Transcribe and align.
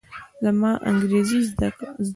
زما 0.43 0.71
انګرېزي 0.89 1.39
زده 1.49 1.69
ده. 1.77 1.87